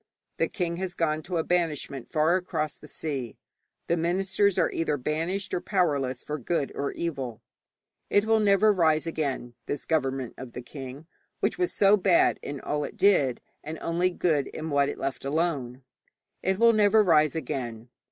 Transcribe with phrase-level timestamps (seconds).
[0.37, 3.37] The king has gone to a banishment far across the sea,
[3.85, 7.43] the ministers are either banished or powerless for good or evil.
[8.09, 11.05] It will never rise again, this government of the king,
[11.39, 15.23] which was so bad in all it did, and only good in what it left
[15.23, 15.83] alone.
[16.41, 17.89] It will never rise again.